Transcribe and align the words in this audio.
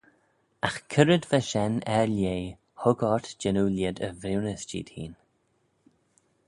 Agh 0.67 0.79
c'red 0.91 1.23
va 1.29 1.39
shen 1.49 1.73
er 1.97 2.07
lheh 2.17 2.45
hug 2.81 2.99
ort 3.13 3.25
jannoo 3.41 3.69
lhied 3.75 3.97
y 4.07 4.09
vriwnys 4.21 4.63
jeed 4.69 4.89
hene? 4.95 5.17